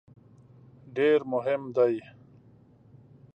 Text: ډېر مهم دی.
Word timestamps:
ډېر 0.95 1.19
مهم 1.33 1.61
دی. 1.75 1.95